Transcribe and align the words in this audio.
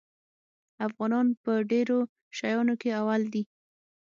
افغانان 0.87 1.27
په 1.43 1.51
ډېرو 1.71 1.97
شیانو 2.37 2.73
کې 2.81 2.89
اول 2.99 3.21
دي. 3.33 3.43